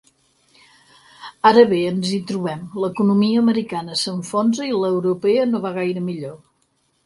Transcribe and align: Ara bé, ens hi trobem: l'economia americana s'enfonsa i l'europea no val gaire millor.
Ara 1.49 1.65
bé, 1.73 1.81
ens 1.89 2.15
hi 2.15 2.17
trobem: 2.33 2.65
l'economia 2.85 3.45
americana 3.45 4.01
s'enfonsa 4.07 4.69
i 4.73 4.75
l'europea 4.83 5.49
no 5.55 5.65
val 5.69 5.81
gaire 5.81 6.09
millor. 6.11 6.39